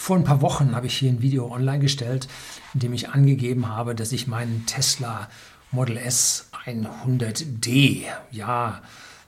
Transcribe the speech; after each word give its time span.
Vor 0.00 0.16
ein 0.16 0.24
paar 0.24 0.40
Wochen 0.40 0.74
habe 0.74 0.86
ich 0.86 0.96
hier 0.96 1.10
ein 1.10 1.20
Video 1.20 1.52
online 1.52 1.78
gestellt, 1.78 2.26
in 2.72 2.80
dem 2.80 2.94
ich 2.94 3.10
angegeben 3.10 3.68
habe, 3.68 3.94
dass 3.94 4.12
ich 4.12 4.26
meinen 4.26 4.64
Tesla 4.64 5.28
Model 5.72 5.98
S 5.98 6.48
100D, 6.64 8.04
ja, 8.30 8.80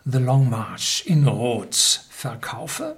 The 0.07 0.17
Long 0.17 0.49
March 0.49 1.05
in 1.05 1.29
Rot 1.29 2.07
verkaufe. 2.09 2.97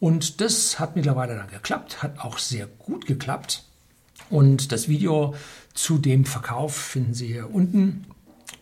Und 0.00 0.40
das 0.40 0.78
hat 0.78 0.96
mittlerweile 0.96 1.36
dann 1.36 1.50
geklappt, 1.50 2.02
hat 2.02 2.18
auch 2.18 2.38
sehr 2.38 2.66
gut 2.66 3.04
geklappt. 3.04 3.64
Und 4.30 4.72
das 4.72 4.88
Video 4.88 5.34
zu 5.74 5.98
dem 5.98 6.24
Verkauf 6.24 6.74
finden 6.74 7.12
Sie 7.12 7.26
hier 7.26 7.52
unten 7.52 8.06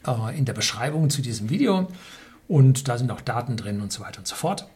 äh, 0.04 0.36
in 0.36 0.44
der 0.44 0.54
Beschreibung 0.54 1.08
zu 1.08 1.22
diesem 1.22 1.50
Video. 1.50 1.86
Und 2.48 2.88
da 2.88 2.98
sind 2.98 3.12
auch 3.12 3.20
Daten 3.20 3.56
drin 3.56 3.80
und 3.80 3.92
so 3.92 4.02
weiter 4.02 4.18
und 4.18 4.26
so 4.26 4.34
fort. 4.34 4.66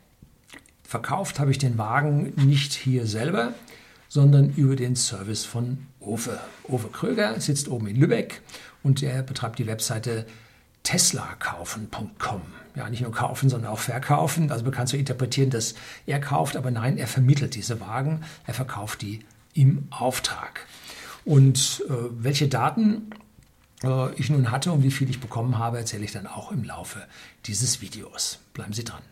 Verkauft 0.88 1.38
habe 1.38 1.50
ich 1.50 1.58
den 1.58 1.76
Wagen 1.76 2.32
nicht 2.36 2.72
hier 2.72 3.06
selber, 3.06 3.52
sondern 4.08 4.54
über 4.54 4.74
den 4.74 4.96
Service 4.96 5.44
von 5.44 5.86
Ofe. 6.00 6.40
Ofe 6.62 6.88
Kröger 6.88 7.38
sitzt 7.42 7.68
oben 7.68 7.88
in 7.88 7.96
Lübeck 7.96 8.40
und 8.82 9.02
er 9.02 9.22
betreibt 9.22 9.58
die 9.58 9.66
Webseite 9.66 10.24
teslakaufen.com. 10.84 12.40
Ja, 12.74 12.88
nicht 12.88 13.02
nur 13.02 13.12
kaufen, 13.12 13.50
sondern 13.50 13.70
auch 13.70 13.80
verkaufen. 13.80 14.50
Also 14.50 14.64
man 14.64 14.72
kann 14.72 14.86
so 14.86 14.96
interpretieren, 14.96 15.50
dass 15.50 15.74
er 16.06 16.22
kauft, 16.22 16.56
aber 16.56 16.70
nein, 16.70 16.96
er 16.96 17.06
vermittelt 17.06 17.54
diese 17.54 17.80
Wagen, 17.80 18.22
er 18.46 18.54
verkauft 18.54 19.02
die 19.02 19.20
im 19.52 19.88
Auftrag. 19.90 20.64
Und 21.26 21.84
äh, 21.86 21.92
welche 22.12 22.48
Daten 22.48 23.10
äh, 23.84 24.14
ich 24.14 24.30
nun 24.30 24.50
hatte 24.50 24.72
und 24.72 24.82
wie 24.82 24.90
viel 24.90 25.10
ich 25.10 25.20
bekommen 25.20 25.58
habe, 25.58 25.76
erzähle 25.76 26.06
ich 26.06 26.12
dann 26.12 26.26
auch 26.26 26.50
im 26.50 26.64
Laufe 26.64 27.04
dieses 27.44 27.82
Videos. 27.82 28.38
Bleiben 28.54 28.72
Sie 28.72 28.84
dran. 28.84 29.02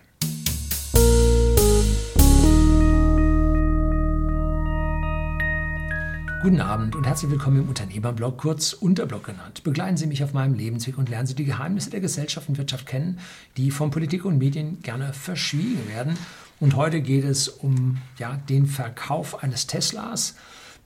Guten 6.47 6.61
Abend 6.61 6.95
und 6.95 7.05
herzlich 7.05 7.33
willkommen 7.33 7.63
im 7.63 7.69
Unternehmerblog, 7.69 8.39
kurz 8.39 8.73
Unterblog 8.73 9.25
genannt. 9.25 9.65
Begleiten 9.65 9.97
Sie 9.97 10.07
mich 10.07 10.23
auf 10.23 10.33
meinem 10.33 10.55
Lebensweg 10.55 10.97
und 10.97 11.09
lernen 11.09 11.27
Sie 11.27 11.35
die 11.35 11.45
Geheimnisse 11.45 11.91
der 11.91 11.99
Gesellschaft 11.99 12.49
und 12.49 12.57
Wirtschaft 12.57 12.87
kennen, 12.87 13.19
die 13.57 13.73
von 13.73 13.91
Politik 13.91 14.25
und 14.25 14.39
Medien 14.39 14.81
gerne 14.81 15.13
verschwiegen 15.13 15.89
werden. 15.89 16.17
Und 16.61 16.77
heute 16.77 17.01
geht 17.01 17.25
es 17.25 17.49
um 17.49 18.01
ja, 18.21 18.37
den 18.49 18.67
Verkauf 18.67 19.43
eines 19.43 19.67
Teslas 19.67 20.37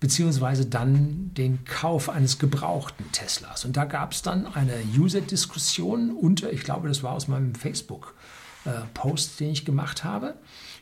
beziehungsweise 0.01 0.65
dann 0.65 1.35
den 1.35 1.63
Kauf 1.67 2.09
eines 2.09 2.39
gebrauchten 2.39 3.13
Teslas. 3.13 3.67
Und 3.67 3.77
da 3.77 3.85
gab 3.85 4.13
es 4.13 4.23
dann 4.23 4.47
eine 4.47 4.73
User-Diskussion 4.97 6.13
unter, 6.13 6.51
ich 6.55 6.65
glaube, 6.65 6.89
das 6.89 7.03
war 7.03 7.13
aus 7.13 7.29
meinem 7.29 7.55
Facebook-Post, 7.55 9.39
den 9.39 9.51
ich 9.51 9.67
gemacht 9.67 10.05
habe. 10.05 10.37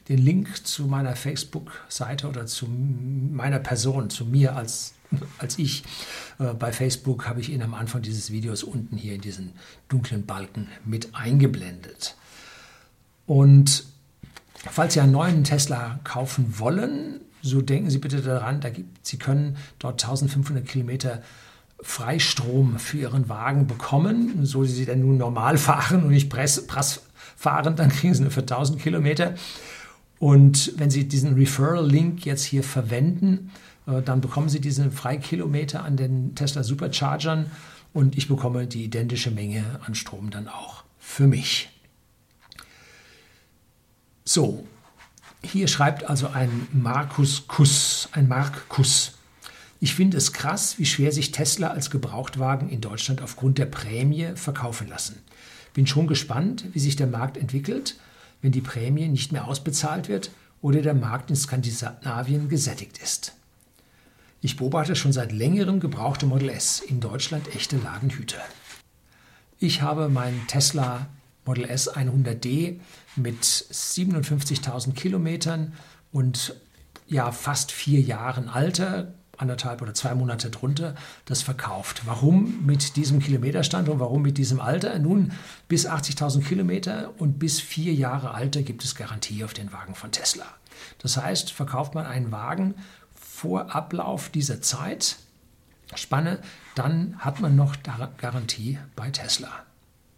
Den 0.08 0.18
Link 0.18 0.66
zu 0.66 0.86
meiner 0.86 1.16
Facebook-Seite 1.16 2.28
oder 2.28 2.46
zu 2.46 2.66
meiner 2.66 3.58
Person, 3.58 4.08
zu 4.08 4.24
mir 4.24 4.56
als, 4.56 4.94
als 5.38 5.58
ich 5.58 5.84
äh, 6.38 6.54
bei 6.54 6.72
Facebook, 6.72 7.26
habe 7.26 7.40
ich 7.40 7.50
Ihnen 7.50 7.62
am 7.62 7.74
Anfang 7.74 8.00
dieses 8.00 8.32
Videos 8.32 8.62
unten 8.62 8.96
hier 8.96 9.14
in 9.14 9.20
diesen 9.20 9.52
dunklen 9.88 10.24
Balken 10.24 10.68
mit 10.86 11.14
eingeblendet. 11.14 12.16
Und 13.26 13.84
falls 14.54 14.94
Sie 14.94 15.00
einen 15.00 15.12
neuen 15.12 15.44
Tesla 15.44 16.00
kaufen 16.04 16.58
wollen, 16.58 17.20
so 17.42 17.60
denken 17.60 17.90
Sie 17.90 17.98
bitte 17.98 18.22
daran, 18.22 18.62
da 18.62 18.70
gibt, 18.70 19.06
Sie 19.06 19.18
können 19.18 19.58
dort 19.78 20.02
1500 20.02 20.66
Kilometer 20.66 21.22
Freistrom 21.80 22.78
für 22.78 22.96
Ihren 22.96 23.28
Wagen 23.28 23.66
bekommen. 23.66 24.46
So 24.46 24.64
Sie 24.64 24.86
dann 24.86 25.00
nun 25.00 25.18
normal 25.18 25.58
fahren 25.58 26.04
und 26.04 26.10
nicht 26.10 26.30
Press, 26.30 26.66
Press 26.66 27.02
fahren, 27.36 27.76
dann 27.76 27.90
kriegen 27.90 28.14
Sie 28.14 28.22
nur 28.22 28.30
für 28.30 28.40
1000 28.40 28.80
Kilometer. 28.80 29.34
Und 30.18 30.72
wenn 30.76 30.90
Sie 30.90 31.06
diesen 31.06 31.34
Referral-Link 31.34 32.24
jetzt 32.26 32.44
hier 32.44 32.64
verwenden, 32.64 33.50
äh, 33.86 34.02
dann 34.02 34.20
bekommen 34.20 34.48
Sie 34.48 34.60
diese 34.60 34.90
Freikilometer 34.90 35.84
an 35.84 35.96
den 35.96 36.34
Tesla 36.34 36.62
Superchargern 36.62 37.50
und 37.92 38.16
ich 38.16 38.28
bekomme 38.28 38.66
die 38.66 38.84
identische 38.84 39.30
Menge 39.30 39.64
an 39.84 39.94
Strom 39.94 40.30
dann 40.30 40.48
auch 40.48 40.84
für 40.98 41.26
mich. 41.26 41.70
So, 44.24 44.66
hier 45.42 45.68
schreibt 45.68 46.04
also 46.04 46.28
ein 46.28 46.66
Markus 46.72 47.46
Kuss, 47.48 48.08
ein 48.12 48.28
Mark 48.28 48.68
Kuss. 48.68 49.12
Ich 49.80 49.94
finde 49.94 50.16
es 50.16 50.32
krass, 50.32 50.78
wie 50.78 50.84
schwer 50.84 51.12
sich 51.12 51.30
Tesla 51.30 51.68
als 51.68 51.90
Gebrauchtwagen 51.90 52.68
in 52.68 52.80
Deutschland 52.80 53.22
aufgrund 53.22 53.58
der 53.58 53.66
Prämie 53.66 54.32
verkaufen 54.34 54.88
lassen. 54.88 55.22
Bin 55.72 55.86
schon 55.86 56.08
gespannt, 56.08 56.64
wie 56.72 56.80
sich 56.80 56.96
der 56.96 57.06
Markt 57.06 57.36
entwickelt, 57.36 57.96
wenn 58.42 58.52
die 58.52 58.60
Prämie 58.60 59.08
nicht 59.08 59.32
mehr 59.32 59.46
ausbezahlt 59.46 60.08
wird 60.08 60.30
oder 60.60 60.82
der 60.82 60.94
Markt 60.94 61.30
in 61.30 61.36
Skandinavien 61.36 62.48
gesättigt 62.48 62.98
ist. 62.98 63.34
Ich 64.40 64.56
beobachte 64.56 64.94
schon 64.94 65.12
seit 65.12 65.32
längerem 65.32 65.80
gebrauchte 65.80 66.26
Model 66.26 66.50
S 66.50 66.80
in 66.80 67.00
Deutschland 67.00 67.54
echte 67.54 67.76
Ladenhüter. 67.76 68.40
Ich 69.58 69.82
habe 69.82 70.08
mein 70.08 70.46
Tesla 70.46 71.08
Model 71.44 71.64
S 71.64 71.92
100D 71.92 72.78
mit 73.16 73.42
57.000 73.42 74.92
Kilometern 74.92 75.72
und 76.12 76.54
ja 77.08 77.32
fast 77.32 77.72
vier 77.72 78.00
Jahren 78.00 78.48
Alter, 78.48 79.14
anderthalb 79.38 79.82
oder 79.82 79.94
zwei 79.94 80.14
Monate 80.14 80.50
drunter, 80.50 80.94
das 81.24 81.42
verkauft. 81.42 82.02
Warum 82.04 82.66
mit 82.66 82.96
diesem 82.96 83.20
Kilometerstand 83.20 83.88
und 83.88 84.00
warum 84.00 84.22
mit 84.22 84.38
diesem 84.38 84.60
Alter? 84.60 84.98
Nun, 84.98 85.32
bis 85.68 85.88
80.000 85.88 86.42
Kilometer 86.44 87.12
und 87.18 87.38
bis 87.38 87.60
vier 87.60 87.94
Jahre 87.94 88.32
Alter 88.32 88.62
gibt 88.62 88.84
es 88.84 88.94
Garantie 88.94 89.44
auf 89.44 89.54
den 89.54 89.72
Wagen 89.72 89.94
von 89.94 90.10
Tesla. 90.10 90.46
Das 90.98 91.16
heißt, 91.16 91.52
verkauft 91.52 91.94
man 91.94 92.06
einen 92.06 92.32
Wagen 92.32 92.74
vor 93.14 93.74
Ablauf 93.74 94.28
dieser 94.28 94.60
Zeit, 94.60 95.16
Spanne, 95.94 96.40
dann 96.74 97.16
hat 97.18 97.40
man 97.40 97.56
noch 97.56 97.76
Garantie 98.18 98.78
bei 98.94 99.10
Tesla. 99.10 99.48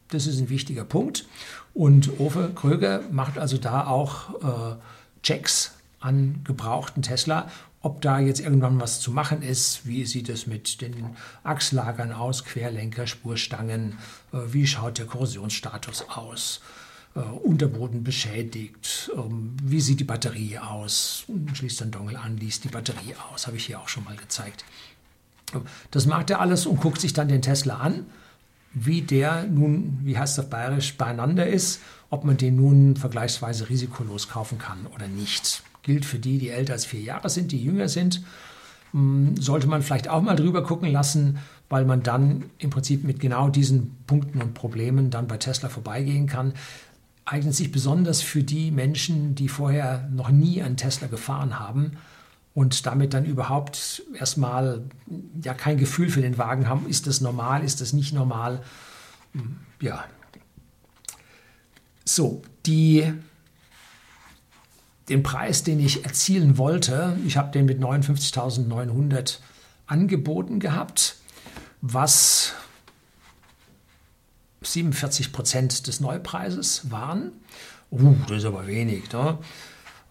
Das 0.08 0.26
ist 0.26 0.40
ein 0.40 0.48
wichtiger 0.48 0.84
Punkt. 0.84 1.26
Und 1.72 2.18
Ofe 2.18 2.50
Kröger 2.54 3.02
macht 3.10 3.38
also 3.38 3.56
da 3.56 3.86
auch 3.86 4.74
äh, 4.74 4.76
Checks 5.22 5.76
an 6.00 6.40
gebrauchten 6.44 7.02
Tesla, 7.02 7.48
ob 7.82 8.00
da 8.00 8.18
jetzt 8.18 8.40
irgendwann 8.40 8.80
was 8.80 9.00
zu 9.00 9.10
machen 9.10 9.42
ist. 9.42 9.86
Wie 9.86 10.04
sieht 10.04 10.28
es 10.28 10.46
mit 10.46 10.80
den 10.80 11.16
Achslagern 11.42 12.12
aus, 12.12 12.44
Querlenker, 12.44 13.06
Spurstangen? 13.06 13.98
Äh, 14.32 14.38
wie 14.48 14.66
schaut 14.66 14.98
der 14.98 15.06
Korrosionsstatus 15.06 16.08
aus? 16.08 16.60
Äh, 17.14 17.20
Unterboden 17.20 18.04
beschädigt. 18.04 19.10
Ähm, 19.16 19.56
wie 19.62 19.80
sieht 19.80 20.00
die 20.00 20.04
Batterie 20.04 20.58
aus? 20.58 21.24
Schließt 21.54 21.80
den 21.80 21.90
Dongle 21.90 22.18
an, 22.18 22.36
liest 22.36 22.64
die 22.64 22.68
Batterie 22.68 23.14
aus. 23.32 23.46
Habe 23.46 23.56
ich 23.56 23.66
hier 23.66 23.80
auch 23.80 23.88
schon 23.88 24.04
mal 24.04 24.16
gezeigt. 24.16 24.64
Das 25.90 26.06
macht 26.06 26.30
er 26.30 26.40
alles 26.40 26.66
und 26.66 26.80
guckt 26.80 27.00
sich 27.00 27.12
dann 27.12 27.28
den 27.28 27.42
Tesla 27.42 27.78
an 27.78 28.06
wie 28.72 29.02
der 29.02 29.44
nun, 29.44 29.98
wie 30.02 30.18
heißt 30.18 30.38
auf 30.40 30.50
Bayerisch, 30.50 30.96
beieinander 30.96 31.46
ist, 31.46 31.80
ob 32.08 32.24
man 32.24 32.36
den 32.36 32.56
nun 32.56 32.96
vergleichsweise 32.96 33.68
risikolos 33.68 34.28
kaufen 34.28 34.58
kann 34.58 34.86
oder 34.94 35.08
nicht. 35.08 35.62
Gilt 35.82 36.04
für 36.04 36.18
die, 36.18 36.38
die 36.38 36.50
älter 36.50 36.74
als 36.74 36.84
vier 36.84 37.00
Jahre 37.00 37.30
sind, 37.30 37.52
die 37.52 37.62
jünger 37.62 37.88
sind, 37.88 38.22
hm, 38.92 39.36
sollte 39.36 39.66
man 39.66 39.82
vielleicht 39.82 40.08
auch 40.08 40.22
mal 40.22 40.36
drüber 40.36 40.62
gucken 40.62 40.90
lassen, 40.90 41.38
weil 41.68 41.84
man 41.84 42.02
dann 42.02 42.44
im 42.58 42.70
Prinzip 42.70 43.04
mit 43.04 43.20
genau 43.20 43.48
diesen 43.48 43.96
Punkten 44.06 44.42
und 44.42 44.54
Problemen 44.54 45.10
dann 45.10 45.28
bei 45.28 45.36
Tesla 45.36 45.68
vorbeigehen 45.68 46.26
kann. 46.26 46.54
Eignet 47.24 47.54
sich 47.54 47.70
besonders 47.70 48.22
für 48.22 48.42
die 48.42 48.70
Menschen, 48.72 49.36
die 49.36 49.48
vorher 49.48 50.08
noch 50.12 50.30
nie 50.30 50.62
einen 50.62 50.76
Tesla 50.76 51.06
gefahren 51.06 51.60
haben 51.60 51.92
und 52.54 52.84
damit 52.86 53.14
dann 53.14 53.24
überhaupt 53.24 54.02
erstmal 54.18 54.82
ja 55.42 55.54
kein 55.54 55.78
Gefühl 55.78 56.10
für 56.10 56.22
den 56.22 56.38
Wagen 56.38 56.68
haben, 56.68 56.88
ist 56.88 57.06
das 57.06 57.20
normal, 57.20 57.62
ist 57.62 57.80
das 57.80 57.92
nicht 57.92 58.12
normal. 58.12 58.62
Ja. 59.80 60.04
So, 62.04 62.42
die, 62.66 63.12
den 65.10 65.22
Preis, 65.22 65.62
den 65.62 65.80
ich 65.80 66.04
erzielen 66.04 66.56
wollte, 66.56 67.16
ich 67.26 67.36
habe 67.36 67.52
den 67.52 67.66
mit 67.66 67.80
59.900 67.80 69.38
angeboten 69.86 70.60
gehabt, 70.60 71.16
was 71.80 72.52
47 74.62 75.32
Prozent 75.32 75.86
des 75.86 76.00
Neupreises 76.00 76.90
waren. 76.90 77.32
Uh, 77.90 78.14
das 78.28 78.38
ist 78.38 78.44
aber 78.44 78.66
wenig. 78.66 79.12
Ne? 79.12 79.38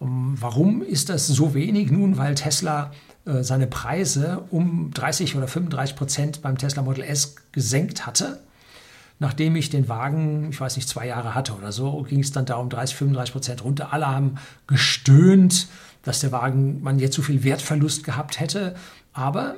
Ähm, 0.00 0.36
warum 0.38 0.82
ist 0.82 1.08
das 1.08 1.26
so 1.26 1.54
wenig? 1.54 1.90
Nun, 1.90 2.18
weil 2.18 2.34
Tesla 2.34 2.92
äh, 3.24 3.42
seine 3.42 3.66
Preise 3.66 4.44
um 4.50 4.90
30 4.92 5.36
oder 5.36 5.48
35 5.48 5.96
Prozent 5.96 6.42
beim 6.42 6.58
Tesla 6.58 6.82
Model 6.82 7.04
S 7.04 7.36
gesenkt 7.52 8.06
hatte. 8.06 8.40
Nachdem 9.20 9.54
ich 9.54 9.68
den 9.68 9.88
Wagen, 9.88 10.48
ich 10.50 10.60
weiß 10.60 10.76
nicht, 10.76 10.88
zwei 10.88 11.06
Jahre 11.06 11.34
hatte 11.34 11.52
oder 11.52 11.72
so, 11.72 12.02
ging 12.02 12.20
es 12.20 12.32
dann 12.32 12.46
da 12.46 12.56
um 12.56 12.70
30, 12.70 12.96
35 12.96 13.32
Prozent 13.32 13.64
runter. 13.64 13.92
Alle 13.92 14.08
haben 14.08 14.36
gestöhnt, 14.66 15.68
dass 16.02 16.20
der 16.20 16.32
Wagen, 16.32 16.82
man 16.82 16.98
jetzt 16.98 17.16
so 17.16 17.22
viel 17.22 17.44
Wertverlust 17.44 18.02
gehabt 18.02 18.40
hätte. 18.40 18.74
Aber 19.12 19.56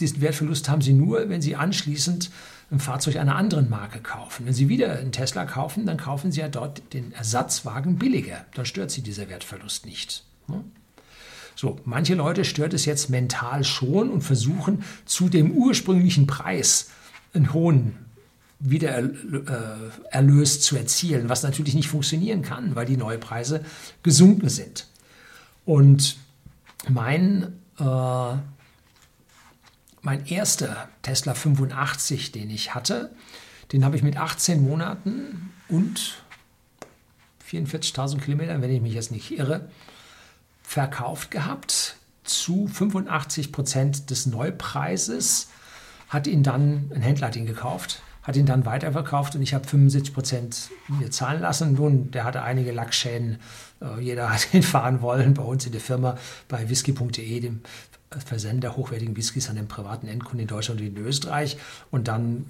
diesen 0.00 0.20
Wertverlust 0.20 0.68
haben 0.68 0.82
sie 0.82 0.92
nur, 0.92 1.28
wenn 1.28 1.40
sie 1.40 1.54
anschließend 1.54 2.30
ein 2.70 2.80
Fahrzeug 2.80 3.16
einer 3.16 3.36
anderen 3.36 3.70
Marke 3.70 4.00
kaufen. 4.00 4.44
Wenn 4.44 4.52
Sie 4.52 4.68
wieder 4.68 4.98
einen 4.98 5.12
Tesla 5.12 5.46
kaufen, 5.46 5.86
dann 5.86 5.96
kaufen 5.96 6.32
Sie 6.32 6.40
ja 6.40 6.48
dort 6.48 6.92
den 6.92 7.12
Ersatzwagen 7.12 7.96
billiger. 7.96 8.44
Dann 8.54 8.66
stört 8.66 8.90
Sie 8.90 9.00
dieser 9.00 9.30
Wertverlust 9.30 9.86
nicht. 9.86 10.24
Ne? 10.48 10.62
So, 11.56 11.80
manche 11.84 12.14
Leute 12.14 12.44
stört 12.44 12.74
es 12.74 12.84
jetzt 12.84 13.08
mental 13.08 13.64
schon 13.64 14.10
und 14.10 14.20
versuchen 14.20 14.84
zu 15.06 15.28
dem 15.28 15.52
ursprünglichen 15.52 16.26
Preis 16.26 16.90
einen 17.32 17.52
hohen 17.52 17.96
Wiedererlös 18.60 20.56
äh, 20.56 20.60
zu 20.60 20.76
erzielen, 20.76 21.28
was 21.28 21.42
natürlich 21.42 21.74
nicht 21.74 21.88
funktionieren 21.88 22.42
kann, 22.42 22.74
weil 22.74 22.86
die 22.86 22.96
Neupreise 22.96 23.64
gesunken 24.02 24.48
sind. 24.48 24.86
Und 25.64 26.16
mein, 26.88 27.52
äh, 27.78 28.36
mein 30.02 30.26
erster 30.26 30.88
Tesla 31.02 31.34
85, 31.34 32.32
den 32.32 32.50
ich 32.50 32.74
hatte, 32.74 33.10
den 33.72 33.84
habe 33.84 33.96
ich 33.96 34.02
mit 34.02 34.16
18 34.16 34.62
Monaten 34.62 35.50
und 35.68 36.22
44.000 37.48 38.20
Kilometern, 38.20 38.62
wenn 38.62 38.70
ich 38.70 38.80
mich 38.80 38.94
jetzt 38.94 39.12
nicht 39.12 39.30
irre, 39.30 39.68
verkauft 40.62 41.30
gehabt 41.30 41.96
zu 42.24 42.66
85 42.66 43.52
Prozent 43.52 44.10
des 44.10 44.26
Neupreises. 44.26 45.48
Hat 46.08 46.26
ihn 46.26 46.42
dann, 46.42 46.90
ein 46.94 47.02
Händler 47.02 47.28
hat 47.28 47.34
gekauft, 47.34 48.02
hat 48.28 48.36
ihn 48.36 48.44
dann 48.44 48.66
weiterverkauft 48.66 49.34
und 49.36 49.42
ich 49.42 49.54
habe 49.54 49.66
75 49.66 50.12
Prozent 50.12 50.68
mir 50.88 51.10
zahlen 51.10 51.40
lassen. 51.40 51.72
Nun, 51.72 52.10
der 52.10 52.24
hatte 52.24 52.42
einige 52.42 52.72
Lackschäden. 52.72 53.38
Äh, 53.80 54.02
jeder 54.02 54.30
hat 54.34 54.52
ihn 54.52 54.62
fahren 54.62 55.00
wollen 55.00 55.32
bei 55.32 55.42
uns 55.42 55.64
in 55.64 55.72
der 55.72 55.80
Firma 55.80 56.18
bei 56.46 56.68
whisky.de, 56.68 57.40
dem 57.40 57.62
Versender 58.10 58.76
hochwertigen 58.76 59.16
Whiskys 59.16 59.48
an 59.48 59.56
den 59.56 59.66
privaten 59.66 60.08
Endkunden 60.08 60.40
in 60.40 60.46
Deutschland 60.46 60.78
und 60.82 60.86
in 60.88 60.98
Österreich. 60.98 61.56
Und 61.90 62.06
dann 62.06 62.44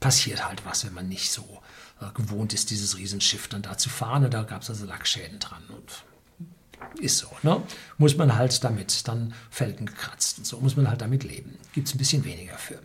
passiert 0.00 0.46
halt 0.46 0.66
was, 0.66 0.84
wenn 0.84 0.92
man 0.92 1.08
nicht 1.08 1.32
so 1.32 1.62
äh, 2.02 2.12
gewohnt 2.12 2.52
ist, 2.52 2.68
dieses 2.68 2.98
Riesenschiff 2.98 3.48
dann 3.48 3.62
da 3.62 3.78
zu 3.78 3.88
fahren. 3.88 4.22
Und 4.22 4.34
da 4.34 4.42
gab 4.42 4.60
es 4.60 4.68
also 4.68 4.84
Lackschäden 4.84 5.38
dran. 5.38 5.62
Und 5.70 7.02
ist 7.02 7.16
so, 7.16 7.28
ne? 7.42 7.62
Muss 7.96 8.18
man 8.18 8.36
halt 8.36 8.62
damit, 8.62 9.08
dann 9.08 9.32
Felgen 9.48 9.86
gekratzt 9.86 10.36
und 10.36 10.46
so, 10.46 10.60
muss 10.60 10.76
man 10.76 10.90
halt 10.90 11.00
damit 11.00 11.24
leben. 11.24 11.56
Gibt 11.72 11.88
es 11.88 11.94
ein 11.94 11.98
bisschen 11.98 12.22
weniger 12.26 12.58
für. 12.58 12.78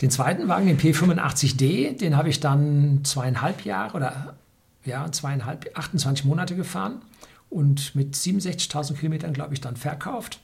Den 0.00 0.10
zweiten 0.10 0.46
Wagen, 0.46 0.66
den 0.66 0.78
P85D, 0.78 1.98
den 1.98 2.16
habe 2.16 2.28
ich 2.28 2.40
dann 2.40 3.00
zweieinhalb 3.04 3.64
Jahre 3.64 3.96
oder 3.96 4.36
ja, 4.84 5.10
zweieinhalb, 5.10 5.76
28 5.76 6.24
Monate 6.24 6.54
gefahren 6.54 7.02
und 7.50 7.94
mit 7.94 8.14
67.000 8.14 8.94
Kilometern, 8.94 9.32
glaube 9.32 9.54
ich, 9.54 9.60
dann 9.60 9.76
verkauft. 9.76 10.40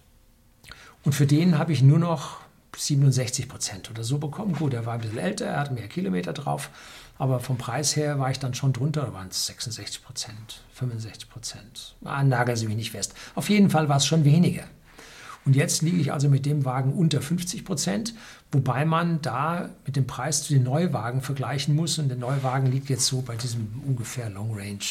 Und 1.04 1.14
für 1.14 1.26
den 1.26 1.58
habe 1.58 1.72
ich 1.72 1.82
nur 1.82 1.98
noch 1.98 2.38
67 2.76 3.48
Prozent 3.48 3.90
oder 3.90 4.02
so 4.02 4.18
bekommen. 4.18 4.54
Gut, 4.54 4.74
er 4.74 4.86
war 4.86 4.94
ein 4.94 5.00
bisschen 5.00 5.18
älter, 5.18 5.46
er 5.46 5.60
hatte 5.60 5.74
mehr 5.74 5.86
Kilometer 5.86 6.32
drauf, 6.32 6.70
aber 7.18 7.38
vom 7.38 7.56
Preis 7.56 7.94
her 7.94 8.18
war 8.18 8.30
ich 8.30 8.40
dann 8.40 8.54
schon 8.54 8.72
drunter, 8.72 9.02
da 9.02 9.12
waren 9.12 9.28
es 9.28 9.46
66 9.46 10.02
Prozent, 10.02 10.62
65 10.72 11.30
Prozent. 11.30 11.94
Ah, 12.04 12.24
nageln 12.24 12.56
Sie 12.56 12.66
mich 12.66 12.76
nicht 12.76 12.90
fest. 12.90 13.14
Auf 13.34 13.48
jeden 13.50 13.70
Fall 13.70 13.88
war 13.88 13.98
es 13.98 14.06
schon 14.06 14.24
weniger. 14.24 14.64
Und 15.44 15.56
jetzt 15.56 15.82
liege 15.82 15.98
ich 15.98 16.12
also 16.12 16.28
mit 16.28 16.46
dem 16.46 16.64
Wagen 16.64 16.92
unter 16.94 17.20
50 17.20 17.64
Prozent, 17.64 18.14
wobei 18.50 18.84
man 18.84 19.20
da 19.20 19.68
mit 19.84 19.96
dem 19.96 20.06
Preis 20.06 20.44
zu 20.44 20.54
den 20.54 20.62
Neuwagen 20.62 21.20
vergleichen 21.20 21.76
muss. 21.76 21.98
Und 21.98 22.08
der 22.08 22.16
Neuwagen 22.16 22.66
liegt 22.66 22.88
jetzt 22.88 23.06
so 23.06 23.20
bei 23.20 23.36
diesem 23.36 23.82
ungefähr 23.86 24.30
Long 24.30 24.56
Range, 24.56 24.84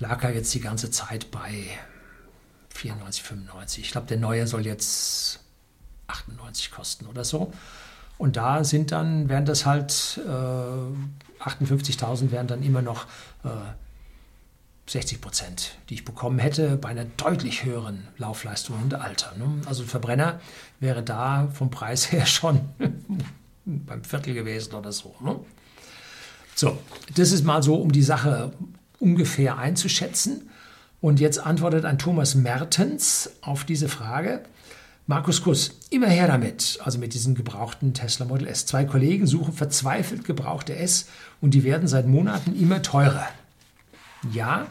lag 0.00 0.24
er 0.24 0.34
jetzt 0.34 0.52
die 0.54 0.60
ganze 0.60 0.90
Zeit 0.90 1.30
bei 1.30 1.66
94, 2.70 3.22
95. 3.22 3.84
Ich 3.84 3.92
glaube, 3.92 4.08
der 4.08 4.18
neue 4.18 4.46
soll 4.46 4.66
jetzt 4.66 5.40
98 6.08 6.72
kosten 6.72 7.06
oder 7.06 7.24
so. 7.24 7.52
Und 8.18 8.36
da 8.36 8.64
sind 8.64 8.92
dann, 8.92 9.28
werden 9.28 9.44
das 9.44 9.66
halt 9.66 10.20
äh, 10.26 11.42
58.000 11.44 12.30
wären 12.30 12.46
dann 12.46 12.62
immer 12.62 12.82
noch 12.82 13.06
äh, 13.44 13.48
60 14.86 15.20
Prozent, 15.20 15.78
die 15.88 15.94
ich 15.94 16.04
bekommen 16.04 16.38
hätte 16.38 16.76
bei 16.76 16.90
einer 16.90 17.06
deutlich 17.16 17.64
höheren 17.64 18.06
Laufleistung 18.18 18.76
und 18.82 18.94
Alter. 18.94 19.34
Ne? 19.38 19.62
Also 19.66 19.82
ein 19.82 19.88
Verbrenner 19.88 20.40
wäre 20.78 21.02
da 21.02 21.48
vom 21.52 21.70
Preis 21.70 22.12
her 22.12 22.26
schon 22.26 22.60
beim 23.64 24.04
Viertel 24.04 24.34
gewesen 24.34 24.74
oder 24.74 24.92
so. 24.92 25.14
Ne? 25.20 25.40
So, 26.54 26.78
das 27.16 27.32
ist 27.32 27.44
mal 27.44 27.62
so, 27.62 27.76
um 27.76 27.92
die 27.92 28.02
Sache 28.02 28.52
ungefähr 29.00 29.58
einzuschätzen. 29.58 30.50
Und 31.00 31.20
jetzt 31.20 31.38
antwortet 31.38 31.84
ein 31.84 31.98
Thomas 31.98 32.34
Mertens 32.34 33.30
auf 33.42 33.64
diese 33.64 33.88
Frage. 33.88 34.44
Markus 35.06 35.42
Kuss, 35.42 35.80
immer 35.90 36.06
her 36.06 36.26
damit, 36.26 36.78
also 36.82 36.98
mit 36.98 37.12
diesem 37.12 37.34
gebrauchten 37.34 37.92
Tesla 37.92 38.24
Model 38.24 38.46
S. 38.46 38.64
Zwei 38.64 38.86
Kollegen 38.86 39.26
suchen 39.26 39.52
verzweifelt 39.52 40.24
gebrauchte 40.24 40.74
S 40.74 41.08
und 41.42 41.52
die 41.52 41.62
werden 41.62 41.88
seit 41.88 42.06
Monaten 42.06 42.58
immer 42.58 42.80
teurer. 42.80 43.28
Ja, 44.32 44.66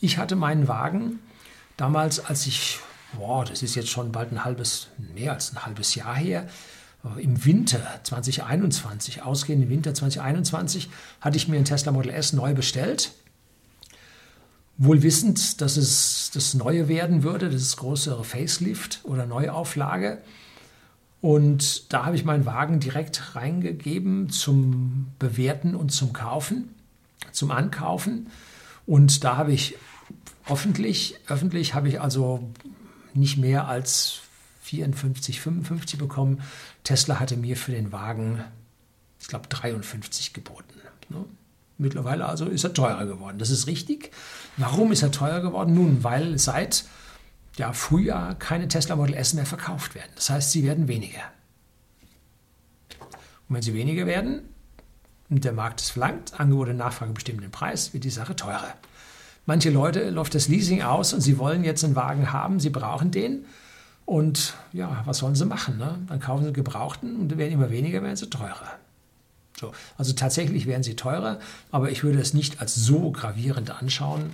ich 0.00 0.18
hatte 0.18 0.36
meinen 0.36 0.68
Wagen 0.68 1.20
damals, 1.76 2.24
als 2.24 2.46
ich, 2.46 2.78
boah, 3.16 3.44
das 3.44 3.62
ist 3.62 3.74
jetzt 3.74 3.90
schon 3.90 4.12
bald 4.12 4.32
ein 4.32 4.44
halbes, 4.44 4.88
mehr 5.14 5.32
als 5.32 5.52
ein 5.52 5.64
halbes 5.64 5.94
Jahr 5.94 6.16
her, 6.16 6.48
äh, 7.04 7.22
im 7.22 7.44
Winter 7.44 8.00
2021, 8.02 9.22
ausgehenden 9.22 9.70
Winter 9.70 9.94
2021, 9.94 10.88
hatte 11.20 11.36
ich 11.36 11.48
mir 11.48 11.56
ein 11.56 11.64
Tesla 11.64 11.92
Model 11.92 12.12
S 12.12 12.32
neu 12.32 12.54
bestellt 12.54 13.12
wohl 14.76 15.02
wissend, 15.02 15.60
dass 15.60 15.76
es 15.76 16.30
das 16.34 16.54
Neue 16.54 16.88
werden 16.88 17.22
würde, 17.22 17.48
das 17.48 17.62
ist 17.62 17.76
größere 17.76 18.24
Facelift 18.24 19.00
oder 19.04 19.26
Neuauflage. 19.26 20.18
Und 21.20 21.92
da 21.92 22.04
habe 22.04 22.16
ich 22.16 22.24
meinen 22.24 22.44
Wagen 22.44 22.80
direkt 22.80 23.34
reingegeben 23.34 24.28
zum 24.28 25.06
Bewerten 25.18 25.74
und 25.74 25.90
zum 25.90 26.12
Kaufen, 26.12 26.74
zum 27.32 27.50
Ankaufen. 27.50 28.26
Und 28.86 29.24
da 29.24 29.36
habe 29.36 29.52
ich 29.52 29.76
öffentlich, 30.46 31.16
öffentlich 31.26 31.74
habe 31.74 31.88
ich 31.88 32.00
also 32.00 32.50
nicht 33.14 33.38
mehr 33.38 33.68
als 33.68 34.20
54, 34.62 35.40
55 35.40 35.98
bekommen. 35.98 36.42
Tesla 36.82 37.20
hatte 37.20 37.36
mir 37.36 37.56
für 37.56 37.72
den 37.72 37.92
Wagen, 37.92 38.44
ich 39.20 39.28
glaube, 39.28 39.48
53 39.48 40.32
geboten. 40.32 40.74
Ne? 41.08 41.24
Mittlerweile 41.76 42.26
also 42.26 42.46
ist 42.46 42.64
er 42.64 42.72
teurer 42.72 43.06
geworden. 43.06 43.38
Das 43.38 43.50
ist 43.50 43.66
richtig. 43.66 44.10
Warum 44.56 44.92
ist 44.92 45.02
er 45.02 45.10
teurer 45.10 45.40
geworden? 45.40 45.74
Nun, 45.74 46.04
weil 46.04 46.38
seit 46.38 46.84
ja, 47.56 47.72
Frühjahr 47.72 48.34
keine 48.36 48.68
Tesla 48.68 48.96
Model 48.96 49.14
S 49.14 49.34
mehr 49.34 49.46
verkauft 49.46 49.94
werden. 49.94 50.10
Das 50.14 50.30
heißt, 50.30 50.50
sie 50.50 50.64
werden 50.64 50.88
weniger. 50.88 51.22
Und 53.48 53.56
wenn 53.56 53.62
sie 53.62 53.74
weniger 53.74 54.06
werden 54.06 54.42
der 55.28 55.52
Markt 55.52 55.80
es 55.80 55.90
verlangt, 55.90 56.38
Angebot 56.38 56.68
und 56.68 56.76
Nachfrage 56.76 57.12
bestimmen 57.12 57.40
den 57.40 57.50
Preis, 57.50 57.92
wird 57.92 58.04
die 58.04 58.10
Sache 58.10 58.36
teurer. 58.36 58.74
Manche 59.46 59.70
Leute 59.70 60.10
läuft 60.10 60.34
das 60.34 60.48
Leasing 60.48 60.82
aus 60.82 61.12
und 61.12 61.20
sie 61.20 61.38
wollen 61.38 61.64
jetzt 61.64 61.84
einen 61.84 61.96
Wagen 61.96 62.32
haben, 62.32 62.60
sie 62.60 62.70
brauchen 62.70 63.10
den. 63.10 63.44
Und 64.06 64.54
ja, 64.72 65.02
was 65.06 65.18
sollen 65.18 65.34
sie 65.34 65.46
machen? 65.46 65.78
Ne? 65.78 65.98
Dann 66.08 66.20
kaufen 66.20 66.44
sie 66.44 66.52
Gebrauchten 66.52 67.16
und 67.16 67.36
werden 67.36 67.52
immer 67.52 67.70
weniger, 67.70 68.02
werden 68.02 68.16
sie 68.16 68.28
teurer. 68.28 68.72
So, 69.58 69.72
also 69.96 70.12
tatsächlich 70.12 70.66
wären 70.66 70.82
sie 70.82 70.96
teurer, 70.96 71.38
aber 71.70 71.90
ich 71.90 72.02
würde 72.02 72.18
es 72.18 72.34
nicht 72.34 72.60
als 72.60 72.74
so 72.74 73.10
gravierend 73.12 73.70
anschauen. 73.70 74.32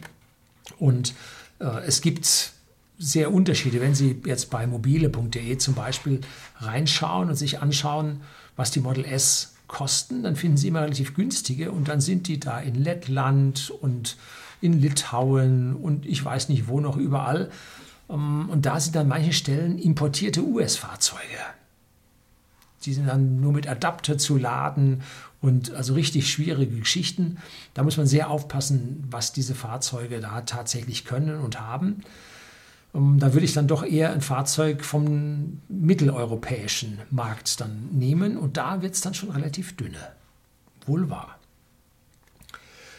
Und 0.79 1.15
äh, 1.61 1.85
es 1.87 2.01
gibt 2.01 2.53
sehr 2.99 3.33
Unterschiede. 3.33 3.81
Wenn 3.81 3.95
Sie 3.95 4.21
jetzt 4.27 4.51
bei 4.51 4.67
mobile.de 4.67 5.59
zum 5.59 5.75
Beispiel 5.75 6.21
reinschauen 6.59 7.31
und 7.31 7.37
sich 7.37 7.61
anschauen, 7.61 8.21
was 8.57 8.71
die 8.71 8.81
Model 8.81 9.05
S 9.05 9.55
kosten, 9.71 10.25
dann 10.25 10.37
finden 10.37 10.57
Sie 10.57 10.69
immer 10.69 10.83
relativ 10.83 11.15
günstige 11.15 11.71
und 11.71 11.89
dann 11.89 12.01
sind 12.01 12.27
die 12.27 12.41
da 12.41 12.59
in 12.59 12.75
Lettland 12.75 13.71
und 13.71 14.17
in 14.61 14.81
Litauen 14.81 15.77
und 15.77 16.05
ich 16.05 16.23
weiß 16.23 16.49
nicht 16.49 16.69
wo 16.69 16.81
noch 16.81 16.97
überall. 16.97 17.51
Ähm, 18.11 18.51
und 18.51 18.67
da 18.67 18.81
sind 18.81 18.97
an 18.97 19.09
manchen 19.09 19.33
Stellen 19.33 19.79
importierte 19.79 20.43
US-Fahrzeuge. 20.45 21.23
Die 22.85 22.93
sind 22.93 23.07
dann 23.07 23.41
nur 23.41 23.53
mit 23.53 23.69
Adapter 23.69 24.19
zu 24.19 24.37
laden 24.37 25.03
und 25.41 25.73
also 25.73 25.95
richtig 25.95 26.31
schwierige 26.31 26.79
Geschichten. 26.79 27.39
Da 27.75 27.83
muss 27.83 27.97
man 27.97 28.07
sehr 28.07 28.29
aufpassen, 28.29 29.05
was 29.09 29.33
diese 29.33 29.55
Fahrzeuge 29.55 30.21
da 30.21 30.41
tatsächlich 30.43 31.05
können 31.05 31.39
und 31.39 31.61
haben. 31.61 32.03
Ähm, 32.95 33.19
da 33.19 33.33
würde 33.33 33.45
ich 33.45 33.53
dann 33.53 33.69
doch 33.69 33.85
eher 33.85 34.13
ein 34.13 34.21
Fahrzeug 34.21 34.85
vom 34.85 35.61
mitteleuropäischen 35.69 36.99
Markt 37.11 37.61
dann 37.61 37.89
nehmen 37.93 38.37
und 38.37 38.57
da 38.57 38.83
wird 38.83 38.95
es 38.95 39.01
dann 39.01 39.15
schon 39.15 39.31
relativ 39.31 39.77
dünne. 39.77 40.13
Wohl 40.87 41.11
wahr. 41.11 41.39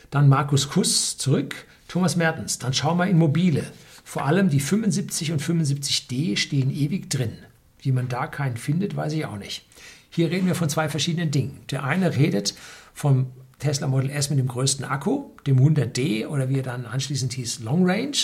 Dann 0.09 0.29
Markus 0.29 0.69
Kuss 0.69 1.17
zurück. 1.17 1.55
Thomas 1.87 2.15
Mertens, 2.15 2.59
dann 2.59 2.73
schau 2.73 2.95
mal 2.95 3.09
in 3.09 3.17
Mobile. 3.17 3.65
Vor 4.03 4.25
allem 4.25 4.49
die 4.49 4.59
75 4.59 5.31
und 5.31 5.41
75D 5.41 6.37
stehen 6.37 6.69
ewig 6.69 7.09
drin. 7.09 7.33
Wie 7.79 7.91
man 7.91 8.07
da 8.07 8.27
keinen 8.27 8.57
findet, 8.57 8.95
weiß 8.95 9.13
ich 9.13 9.25
auch 9.25 9.37
nicht. 9.37 9.65
Hier 10.09 10.29
reden 10.29 10.47
wir 10.47 10.55
von 10.55 10.69
zwei 10.69 10.89
verschiedenen 10.89 11.31
Dingen. 11.31 11.61
Der 11.69 11.83
eine 11.83 12.15
redet 12.15 12.53
vom 12.93 13.27
Tesla 13.59 13.87
Model 13.87 14.09
S 14.09 14.29
mit 14.29 14.39
dem 14.39 14.47
größten 14.47 14.85
Akku, 14.85 15.29
dem 15.47 15.59
100D 15.59 16.27
oder 16.27 16.49
wie 16.49 16.57
er 16.57 16.63
dann 16.63 16.85
anschließend 16.85 17.33
hieß, 17.33 17.61
Long 17.61 17.89
Range. 17.89 18.17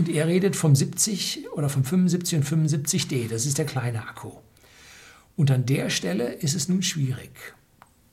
Und 0.00 0.08
er 0.08 0.26
redet 0.26 0.56
vom 0.56 0.74
70 0.74 1.50
oder 1.52 1.68
vom 1.68 1.84
75 1.84 2.38
und 2.38 2.46
75D, 2.46 3.28
das 3.28 3.44
ist 3.44 3.58
der 3.58 3.66
kleine 3.66 4.08
Akku. 4.08 4.30
Und 5.36 5.50
an 5.50 5.66
der 5.66 5.90
Stelle 5.90 6.32
ist 6.32 6.54
es 6.54 6.70
nun 6.70 6.82
schwierig. 6.82 7.30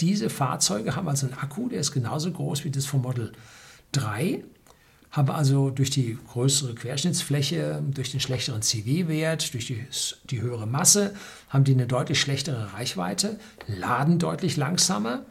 Diese 0.02 0.30
Fahrzeuge 0.30 0.98
haben 0.98 1.08
also 1.08 1.28
einen 1.28 1.38
Akku, 1.38 1.70
der 1.70 1.80
ist 1.80 1.94
genauso 1.94 2.30
groß 2.30 2.66
wie 2.66 2.72
das 2.72 2.86
vom 2.86 3.04
Model 3.04 3.32
3, 3.94 4.44
haben 5.12 5.30
also 5.30 5.70
durch 5.70 5.90
die 5.90 6.18
größere 6.28 6.76
Querschnittsfläche, 6.76 7.82
durch 7.90 8.12
den 8.12 8.20
schlechteren 8.20 8.62
CW-Wert, 8.62 9.54
durch 9.54 9.68
die, 9.68 9.86
die 10.30 10.42
höhere 10.42 10.68
Masse, 10.68 11.16
haben 11.48 11.64
die 11.64 11.72
eine 11.72 11.88
deutlich 11.88 12.20
schlechtere 12.20 12.74
Reichweite, 12.74 13.40
laden 13.66 14.20
deutlich 14.20 14.58
langsamer 14.58 15.26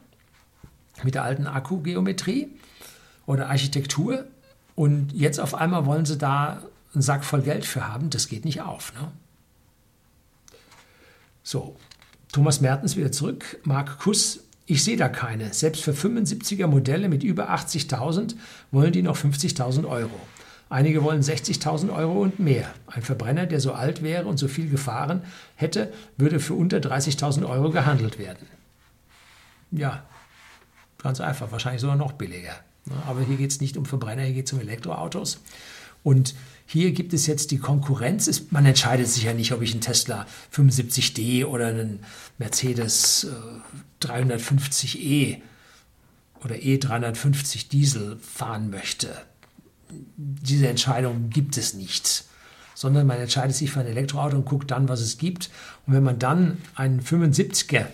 mit 1.02 1.16
der 1.16 1.24
alten 1.24 1.46
Akkugeometrie 1.46 2.48
oder 3.26 3.50
Architektur. 3.50 4.24
Und 4.76 5.12
jetzt 5.12 5.40
auf 5.40 5.54
einmal 5.54 5.86
wollen 5.86 6.04
sie 6.04 6.18
da 6.18 6.62
einen 6.94 7.02
Sack 7.02 7.24
voll 7.24 7.42
Geld 7.42 7.64
für 7.64 7.88
haben. 7.88 8.10
Das 8.10 8.28
geht 8.28 8.44
nicht 8.44 8.60
auf. 8.62 8.92
Ne? 8.94 9.10
So, 11.42 11.76
Thomas 12.32 12.60
Mertens 12.60 12.96
wieder 12.96 13.10
zurück. 13.10 13.58
Marc 13.64 13.98
Kuss, 13.98 14.44
ich 14.66 14.84
sehe 14.84 14.96
da 14.96 15.08
keine. 15.08 15.52
Selbst 15.54 15.82
für 15.82 15.92
75er 15.92 16.66
Modelle 16.66 17.08
mit 17.08 17.24
über 17.24 17.50
80.000 17.50 18.34
wollen 18.70 18.92
die 18.92 19.02
noch 19.02 19.16
50.000 19.16 19.88
Euro. 19.88 20.20
Einige 20.68 21.02
wollen 21.04 21.22
60.000 21.22 21.94
Euro 21.94 22.20
und 22.22 22.40
mehr. 22.40 22.74
Ein 22.86 23.02
Verbrenner, 23.02 23.46
der 23.46 23.60
so 23.60 23.72
alt 23.72 24.02
wäre 24.02 24.26
und 24.26 24.36
so 24.36 24.48
viel 24.48 24.68
gefahren 24.68 25.22
hätte, 25.54 25.92
würde 26.16 26.40
für 26.40 26.54
unter 26.54 26.78
30.000 26.78 27.48
Euro 27.48 27.70
gehandelt 27.70 28.18
werden. 28.18 28.46
Ja, 29.70 30.04
ganz 30.98 31.20
einfach, 31.20 31.52
wahrscheinlich 31.52 31.80
sogar 31.80 31.96
noch 31.96 32.12
billiger. 32.12 32.54
Aber 33.06 33.22
hier 33.22 33.36
geht 33.36 33.50
es 33.50 33.60
nicht 33.60 33.76
um 33.76 33.84
Verbrenner, 33.84 34.22
hier 34.22 34.34
geht 34.34 34.46
es 34.46 34.52
um 34.52 34.60
Elektroautos. 34.60 35.40
Und 36.02 36.34
hier 36.66 36.92
gibt 36.92 37.12
es 37.12 37.26
jetzt 37.26 37.50
die 37.50 37.58
Konkurrenz. 37.58 38.42
Man 38.50 38.64
entscheidet 38.66 39.08
sich 39.08 39.24
ja 39.24 39.34
nicht, 39.34 39.52
ob 39.52 39.62
ich 39.62 39.72
einen 39.72 39.80
Tesla 39.80 40.26
75D 40.54 41.44
oder 41.44 41.68
einen 41.68 42.00
Mercedes 42.38 43.26
350e 44.02 44.98
äh, 44.98 45.42
oder 46.44 46.54
E350 46.56 47.68
Diesel 47.70 48.18
fahren 48.20 48.70
möchte. 48.70 49.16
Diese 50.16 50.68
Entscheidung 50.68 51.30
gibt 51.30 51.56
es 51.56 51.74
nicht, 51.74 52.24
sondern 52.74 53.06
man 53.06 53.18
entscheidet 53.18 53.56
sich 53.56 53.70
für 53.70 53.80
ein 53.80 53.86
Elektroauto 53.86 54.36
und 54.36 54.44
guckt 54.44 54.70
dann, 54.70 54.88
was 54.88 55.00
es 55.00 55.18
gibt. 55.18 55.50
Und 55.86 55.94
wenn 55.94 56.02
man 56.02 56.18
dann 56.18 56.58
einen 56.74 57.00
75er 57.00 57.86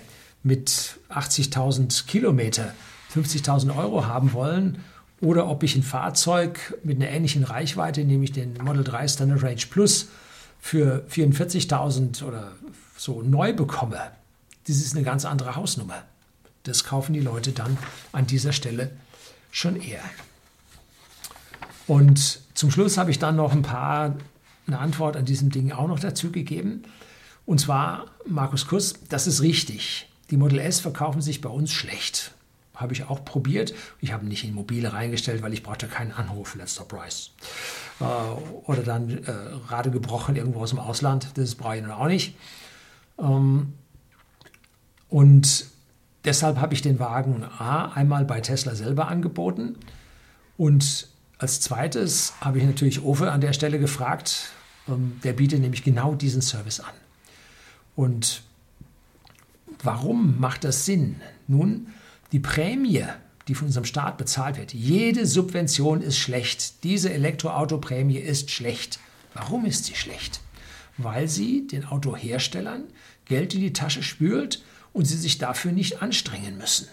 mit 0.43 0.99
80.000 1.09 2.07
Kilometer 2.07 2.75
50.000 3.15 3.77
Euro 3.77 4.07
haben 4.07 4.33
wollen 4.33 4.79
oder 5.21 5.49
ob 5.49 5.63
ich 5.63 5.77
ein 5.77 5.83
Fahrzeug 5.83 6.79
mit 6.83 6.97
einer 6.97 7.11
ähnlichen 7.11 7.45
Reichweite, 7.45 8.05
nämlich 8.05 8.33
den 8.33 8.55
Model 8.63 8.83
3 8.85 9.09
Standard 9.09 9.43
Range 9.43 9.63
Plus, 9.71 10.09
für 10.61 11.05
44.000 11.11 12.25
oder 12.25 12.53
so 12.97 13.23
neu 13.23 13.53
bekomme. 13.53 14.01
Das 14.67 14.77
ist 14.77 14.95
eine 14.95 15.05
ganz 15.05 15.25
andere 15.25 15.57
Hausnummer. 15.57 16.05
Das 16.63 16.85
kaufen 16.85 17.13
die 17.13 17.21
Leute 17.21 17.51
dann 17.51 17.77
an 18.13 18.27
dieser 18.27 18.53
Stelle 18.53 18.93
schon 19.51 19.81
eher. 19.81 20.03
Und 21.89 22.41
zum 22.55 22.71
Schluss 22.71 22.97
habe 22.97 23.11
ich 23.11 23.19
dann 23.19 23.35
noch 23.35 23.53
ein 23.53 23.63
paar, 23.63 24.17
eine 24.69 24.79
Antwort 24.79 25.17
an 25.17 25.25
diesem 25.25 25.51
Ding 25.51 25.73
auch 25.73 25.89
noch 25.89 25.99
dazu 25.99 26.31
gegeben. 26.31 26.85
Und 27.45 27.61
zwar, 27.61 28.07
Markus 28.25 28.69
Kuss, 28.69 28.95
das 29.09 29.27
ist 29.27 29.43
richtig. 29.43 30.09
Die 30.31 30.37
Model 30.37 30.61
S 30.61 30.79
verkaufen 30.79 31.21
sich 31.21 31.41
bei 31.41 31.51
uns 31.51 31.73
schlecht. 31.73 32.33
Habe 32.75 32.95
ich 32.95 33.05
auch 33.05 33.25
probiert. 33.25 33.75
Ich 34.01 34.13
habe 34.13 34.27
nicht 34.27 34.45
in 34.45 34.55
mobile 34.55 34.93
reingestellt, 34.93 35.43
weil 35.43 35.53
ich 35.53 35.63
brauchte 35.63 35.89
keinen 35.89 36.13
Anruf, 36.13 36.55
letzter 36.55 36.85
Preis. 36.85 37.33
Äh, 38.01 38.05
oder 38.05 38.83
dann 38.83 39.25
äh, 39.25 39.33
Rade 39.69 39.91
gebrochen 39.91 40.37
irgendwo 40.37 40.61
aus 40.61 40.71
dem 40.71 40.79
Ausland. 40.79 41.29
Das 41.35 41.55
brauche 41.55 41.77
ich 41.77 41.83
dann 41.83 41.91
auch 41.91 42.07
nicht. 42.07 42.35
Ähm, 43.19 43.75
und 45.09 45.67
deshalb 46.25 46.59
habe 46.59 46.75
ich 46.75 46.83
den 46.83 46.99
Wagen 46.99 47.45
A 47.45 47.93
einmal 47.93 48.25
bei 48.25 48.41
Tesla 48.41 48.75
selber 48.75 49.09
angeboten. 49.09 49.77
Und 50.57 51.09
als 51.39 51.61
zweites 51.61 52.35
habe 52.41 52.59
ich 52.59 52.65
natürlich 52.65 53.03
Ofe 53.03 53.31
an 53.31 53.41
der 53.41 53.53
Stelle 53.53 53.79
gefragt. 53.79 54.51
Ähm, 54.89 55.21
der 55.23 55.35
bietet 55.35 55.61
nämlich 55.61 55.85
genau 55.85 56.15
diesen 56.15 56.41
Service 56.41 56.81
an. 56.81 56.95
Und 57.97 58.43
warum 59.83 60.41
macht 60.41 60.65
das 60.65 60.87
Sinn? 60.87 61.21
Nun, 61.47 61.89
die 62.33 62.41
Prämie, 62.41 63.05
die 63.49 63.55
von 63.55 63.67
unserem 63.67 63.85
Staat 63.85 64.19
bezahlt 64.19 64.57
wird, 64.57 64.73
jede 64.73 65.27
Subvention 65.27 66.01
ist 66.01 66.19
schlecht. 66.19 66.85
Diese 66.85 67.13
Elektroautoprämie 67.13 68.19
ist 68.19 68.51
schlecht. 68.51 68.99
Warum 69.35 69.65
ist 69.65 69.85
sie 69.85 69.95
schlecht? 69.95 70.41
Weil 70.99 71.29
sie 71.29 71.67
den 71.67 71.85
Autoherstellern 71.85 72.85
Geld 73.25 73.55
in 73.55 73.61
die 73.61 73.73
Tasche 73.73 74.03
spült 74.03 74.63
und 74.93 75.07
sie 75.07 75.17
sich 75.17 75.39
dafür 75.39 75.73
nicht 75.73 76.03
anstrengen 76.03 76.59
müssen. 76.59 76.89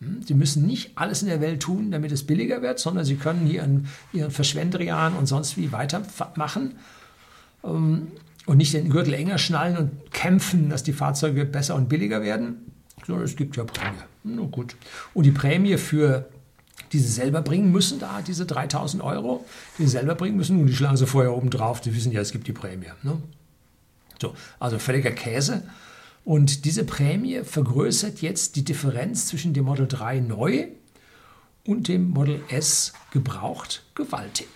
Hm? 0.00 0.22
Sie 0.22 0.34
müssen 0.34 0.66
nicht 0.66 0.92
alles 0.96 1.22
in 1.22 1.28
der 1.28 1.40
Welt 1.40 1.62
tun, 1.62 1.90
damit 1.90 2.12
es 2.12 2.26
billiger 2.26 2.62
wird, 2.62 2.78
sondern 2.78 3.04
sie 3.04 3.16
können 3.16 3.46
hier 3.46 3.62
in 3.62 3.86
ihren 4.12 4.30
Verschwenderian 4.30 5.14
und 5.14 5.26
sonst 5.26 5.56
wie 5.56 5.72
weitermachen 5.72 6.76
ähm, 7.64 8.08
und 8.46 8.56
nicht 8.56 8.74
den 8.74 8.90
Gürtel 8.90 9.14
enger 9.14 9.38
schnallen 9.38 9.76
und 9.76 10.12
kämpfen, 10.12 10.68
dass 10.68 10.82
die 10.82 10.92
Fahrzeuge 10.92 11.44
besser 11.44 11.74
und 11.76 11.88
billiger 11.88 12.22
werden. 12.22 12.72
So, 13.06 13.18
es 13.20 13.36
gibt 13.36 13.56
ja 13.56 13.64
Prämie. 13.64 13.98
Na 14.24 14.42
gut. 14.42 14.76
Und 15.14 15.24
die 15.24 15.32
Prämie 15.32 15.76
für 15.76 16.28
die 16.92 16.98
sie 16.98 17.08
selber 17.08 17.40
bringen 17.40 17.72
müssen, 17.72 17.98
da 17.98 18.20
diese 18.20 18.44
3000 18.44 19.02
Euro, 19.02 19.44
die 19.78 19.84
sie 19.84 19.90
selber 19.90 20.14
bringen 20.14 20.36
müssen, 20.36 20.60
und 20.60 20.66
die 20.66 20.74
schlagen 20.74 20.96
sie 20.96 21.06
vorher 21.06 21.34
oben 21.34 21.48
drauf, 21.48 21.80
die 21.80 21.94
wissen 21.94 22.12
ja, 22.12 22.20
es 22.20 22.32
gibt 22.32 22.46
die 22.46 22.52
Prämie. 22.52 22.92
Ne? 23.02 23.18
So, 24.20 24.34
also 24.60 24.78
völliger 24.78 25.10
Käse. 25.10 25.62
Und 26.24 26.64
diese 26.64 26.84
Prämie 26.84 27.42
vergrößert 27.42 28.20
jetzt 28.20 28.56
die 28.56 28.64
Differenz 28.64 29.26
zwischen 29.26 29.54
dem 29.54 29.64
Model 29.64 29.88
3 29.88 30.20
neu 30.20 30.66
und 31.66 31.88
dem 31.88 32.10
Model 32.10 32.40
S 32.48 32.92
gebraucht 33.10 33.82
gewaltig. 33.94 34.48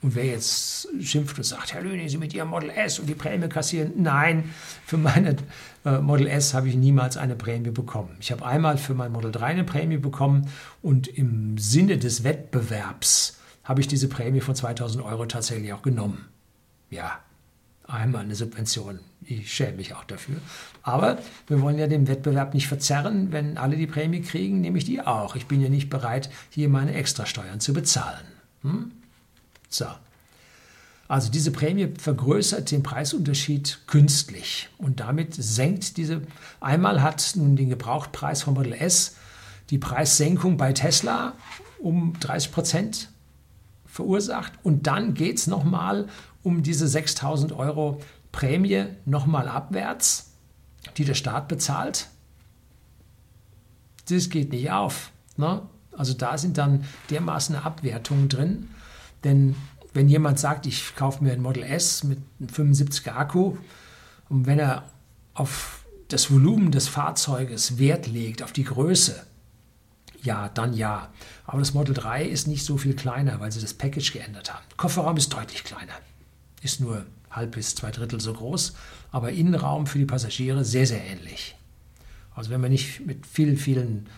Und 0.00 0.14
wer 0.14 0.26
jetzt 0.26 0.88
schimpft 1.00 1.38
und 1.38 1.44
sagt, 1.44 1.74
Herr 1.74 1.82
Lüning, 1.82 2.08
Sie 2.08 2.18
mit 2.18 2.32
Ihrem 2.32 2.48
Model 2.48 2.70
S 2.70 3.00
und 3.00 3.06
die 3.08 3.14
Prämie 3.14 3.48
kassieren, 3.48 3.94
nein, 3.96 4.54
für 4.86 4.96
meine 4.96 5.36
äh, 5.84 5.98
Model 5.98 6.28
S 6.28 6.54
habe 6.54 6.68
ich 6.68 6.76
niemals 6.76 7.16
eine 7.16 7.34
Prämie 7.34 7.70
bekommen. 7.70 8.16
Ich 8.20 8.30
habe 8.30 8.46
einmal 8.46 8.78
für 8.78 8.94
mein 8.94 9.10
Model 9.10 9.32
3 9.32 9.46
eine 9.46 9.64
Prämie 9.64 9.96
bekommen 9.96 10.48
und 10.82 11.08
im 11.08 11.58
Sinne 11.58 11.98
des 11.98 12.22
Wettbewerbs 12.22 13.38
habe 13.64 13.80
ich 13.80 13.88
diese 13.88 14.08
Prämie 14.08 14.40
von 14.40 14.54
2000 14.54 15.04
Euro 15.04 15.26
tatsächlich 15.26 15.72
auch 15.72 15.82
genommen. 15.82 16.26
Ja, 16.90 17.18
einmal 17.88 18.22
eine 18.22 18.36
Subvention. 18.36 19.00
Ich 19.24 19.52
schäme 19.52 19.78
mich 19.78 19.94
auch 19.94 20.04
dafür. 20.04 20.36
Aber 20.82 21.18
wir 21.48 21.60
wollen 21.60 21.78
ja 21.78 21.86
den 21.86 22.06
Wettbewerb 22.06 22.54
nicht 22.54 22.68
verzerren. 22.68 23.32
Wenn 23.32 23.58
alle 23.58 23.76
die 23.76 23.86
Prämie 23.86 24.22
kriegen, 24.22 24.60
nehme 24.60 24.78
ich 24.78 24.84
die 24.84 25.00
auch. 25.00 25.36
Ich 25.36 25.46
bin 25.46 25.60
ja 25.60 25.68
nicht 25.68 25.90
bereit, 25.90 26.30
hier 26.50 26.68
meine 26.68 26.94
Extrasteuern 26.94 27.60
zu 27.60 27.72
bezahlen. 27.72 28.24
Hm? 28.62 28.92
So. 29.68 29.86
Also 31.08 31.30
diese 31.30 31.50
Prämie 31.50 31.94
vergrößert 31.98 32.70
den 32.70 32.82
Preisunterschied 32.82 33.86
künstlich 33.86 34.68
und 34.76 35.00
damit 35.00 35.34
senkt 35.34 35.96
diese, 35.96 36.20
einmal 36.60 37.02
hat 37.02 37.32
nun 37.36 37.56
den 37.56 37.70
Gebrauchtpreis 37.70 38.42
von 38.42 38.54
Model 38.54 38.74
S 38.74 39.16
die 39.70 39.78
Preissenkung 39.78 40.58
bei 40.58 40.74
Tesla 40.74 41.32
um 41.78 42.14
30 42.20 42.52
Prozent 42.52 43.08
verursacht 43.86 44.52
und 44.62 44.86
dann 44.86 45.14
geht 45.14 45.38
es 45.38 45.46
nochmal 45.46 46.08
um 46.42 46.62
diese 46.62 46.86
6000 46.86 47.52
Euro 47.52 48.00
Prämie 48.30 48.84
nochmal 49.06 49.48
abwärts, 49.48 50.32
die 50.98 51.04
der 51.04 51.14
Staat 51.14 51.48
bezahlt. 51.48 52.08
Das 54.08 54.28
geht 54.28 54.52
nicht 54.52 54.70
auf. 54.70 55.10
Ne? 55.36 55.62
Also 55.96 56.14
da 56.14 56.38
sind 56.38 56.58
dann 56.58 56.84
dermaßen 57.10 57.56
Abwertungen 57.56 58.28
drin. 58.28 58.70
Denn 59.24 59.56
wenn 59.92 60.08
jemand 60.08 60.38
sagt, 60.38 60.66
ich 60.66 60.94
kaufe 60.96 61.24
mir 61.24 61.32
ein 61.32 61.42
Model 61.42 61.62
S 61.62 62.04
mit 62.04 62.18
einem 62.38 62.48
75er 62.48 63.12
Akku 63.12 63.56
und 64.28 64.46
wenn 64.46 64.58
er 64.58 64.84
auf 65.34 65.86
das 66.08 66.30
Volumen 66.30 66.70
des 66.70 66.88
Fahrzeuges 66.88 67.78
Wert 67.78 68.06
legt, 68.06 68.42
auf 68.42 68.52
die 68.52 68.64
Größe, 68.64 69.26
ja, 70.22 70.48
dann 70.48 70.74
ja. 70.74 71.10
Aber 71.46 71.58
das 71.60 71.74
Model 71.74 71.94
3 71.94 72.24
ist 72.24 72.46
nicht 72.48 72.64
so 72.64 72.76
viel 72.76 72.94
kleiner, 72.94 73.40
weil 73.40 73.52
sie 73.52 73.60
das 73.60 73.74
Package 73.74 74.12
geändert 74.12 74.52
haben. 74.52 74.64
Kofferraum 74.76 75.16
ist 75.16 75.32
deutlich 75.32 75.64
kleiner. 75.64 75.92
Ist 76.62 76.80
nur 76.80 77.06
halb 77.30 77.52
bis 77.52 77.74
zwei 77.74 77.90
Drittel 77.90 78.20
so 78.20 78.32
groß, 78.32 78.74
aber 79.12 79.32
Innenraum 79.32 79.86
für 79.86 79.98
die 79.98 80.06
Passagiere 80.06 80.64
sehr, 80.64 80.86
sehr 80.86 81.04
ähnlich. 81.04 81.56
Also 82.34 82.50
wenn 82.50 82.60
man 82.60 82.70
nicht 82.70 83.06
mit 83.06 83.26
vielen, 83.26 83.56
vielen 83.56 84.08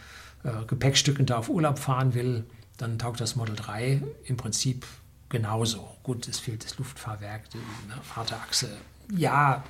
äh, 0.45 0.64
Gepäckstücken 0.66 1.26
da 1.26 1.38
auf 1.38 1.49
Urlaub 1.49 1.78
fahren 1.78 2.14
will, 2.14 2.45
dann 2.81 2.99
taugt 2.99 3.21
das 3.21 3.37
Model 3.37 3.57
3 3.57 4.03
im 4.25 4.37
Prinzip 4.37 4.87
genauso. 5.29 5.97
Gut, 6.03 6.27
es 6.29 6.39
fehlt 6.39 6.65
das 6.65 6.79
Luftfahrwerk, 6.79 7.51
die 7.51 7.59
ne, 7.59 7.95
Vaterachse. 8.03 8.71
Ja, 9.15 9.65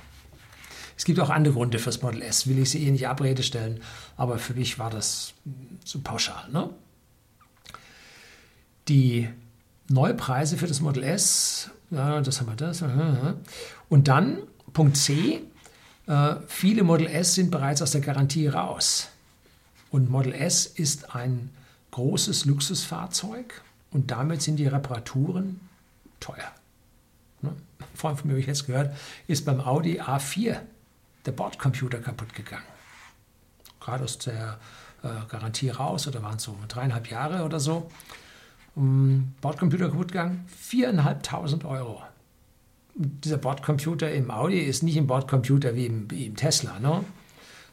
es 0.97 1.05
gibt 1.05 1.19
auch 1.19 1.29
andere 1.29 1.53
Gründe 1.53 1.79
fürs 1.79 2.01
Model 2.01 2.21
S, 2.21 2.47
will 2.47 2.59
ich 2.59 2.69
sie 2.69 2.85
eh 2.85 2.91
nicht 2.91 3.07
Abrede 3.07 3.43
stellen, 3.43 3.81
aber 4.17 4.37
für 4.37 4.53
mich 4.53 4.79
war 4.79 4.89
das 4.89 5.33
so 5.83 5.99
pauschal. 5.99 6.49
Ne? 6.51 6.69
Die 8.87 9.27
Neupreise 9.87 10.57
für 10.57 10.67
das 10.67 10.79
Model 10.79 11.03
S, 11.03 11.69
ja, 11.89 12.21
das 12.21 12.39
haben 12.39 12.47
wir 12.47 12.55
das. 12.55 12.83
Und 13.89 14.07
dann 14.07 14.37
Punkt 14.73 14.95
C, 14.95 15.41
äh, 16.07 16.35
viele 16.47 16.83
Model 16.83 17.07
S 17.07 17.35
sind 17.35 17.51
bereits 17.51 17.81
aus 17.81 17.91
der 17.91 18.01
Garantie 18.01 18.47
raus. 18.47 19.09
Und 19.89 20.09
Model 20.09 20.33
S 20.33 20.65
ist 20.65 21.13
ein 21.13 21.49
großes 21.91 22.45
Luxusfahrzeug 22.45 23.61
Und 23.91 24.09
damit 24.09 24.41
sind 24.41 24.55
die 24.55 24.67
Reparaturen 24.67 25.59
teuer. 26.19 26.51
Ne? 27.41 27.53
Vor 27.93 28.09
allem 28.09 28.17
von 28.17 28.27
mir 28.27 28.33
habe 28.33 28.41
ich 28.41 28.47
jetzt 28.47 28.65
gehört, 28.65 28.95
ist 29.27 29.45
beim 29.45 29.59
Audi 29.59 29.99
A4 30.01 30.59
der 31.25 31.31
Bordcomputer 31.31 31.99
kaputt 31.99 32.33
gegangen. 32.33 32.65
Gerade 33.79 34.03
aus 34.03 34.17
der 34.17 34.59
äh, 35.03 35.07
Garantie 35.27 35.69
raus, 35.69 36.07
oder 36.07 36.23
waren 36.23 36.37
es 36.37 36.43
so 36.43 36.55
dreieinhalb 36.67 37.09
Jahre 37.09 37.43
oder 37.43 37.59
so. 37.59 37.89
Um, 38.75 39.33
Bordcomputer 39.41 39.89
kaputt 39.89 40.09
gegangen, 40.09 40.45
viereinhalbtausend 40.47 41.65
Euro. 41.65 42.01
dieser 42.95 43.37
Bordcomputer 43.37 44.11
im 44.11 44.31
Audi 44.31 44.59
ist 44.59 44.83
nicht 44.83 44.97
ein 44.97 45.07
Bordcomputer 45.07 45.75
wie 45.75 45.87
im, 45.87 46.09
wie 46.09 46.27
im 46.27 46.35
Tesla. 46.35 46.79
Ne? 46.79 47.03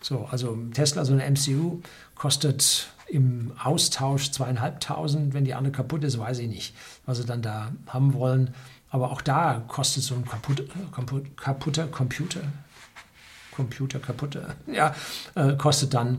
So, 0.01 0.27
also 0.31 0.57
Tesla, 0.73 1.05
so 1.05 1.13
eine 1.13 1.29
MCU, 1.31 1.81
kostet 2.15 2.89
im 3.11 3.53
Austausch 3.63 4.31
zweieinhalbtausend. 4.31 5.35
Wenn 5.35 5.45
die 5.45 5.55
andere 5.55 5.73
kaputt 5.73 6.05
ist, 6.05 6.19
weiß 6.19 6.39
ich 6.41 6.49
nicht, 6.49 6.75
was 7.07 7.19
sie 7.19 7.25
dann 7.25 7.43
da 7.43 7.73
haben 7.87 8.15
wollen. 8.15 8.55
Aber 8.91 9.11
auch 9.11 9.21
da 9.21 9.63
kostet 9.69 10.03
so 10.03 10.15
ein 10.15 10.25
kaputt, 10.25 10.69
kaputt, 10.93 11.37
kaputter 11.37 11.87
Computer, 11.87 12.41
Computer 13.53 13.99
kaputter, 13.99 14.55
ja, 14.67 14.95
äh, 15.35 15.57
kostet 15.57 15.95
dann 15.95 16.19